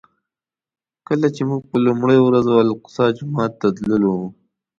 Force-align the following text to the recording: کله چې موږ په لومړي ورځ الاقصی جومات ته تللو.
کله 1.07 1.27
چې 1.35 1.41
موږ 1.49 1.61
په 1.71 1.77
لومړي 1.85 2.19
ورځ 2.23 2.45
الاقصی 2.63 3.05
جومات 3.17 3.51
ته 3.61 3.67
تللو. 3.77 4.17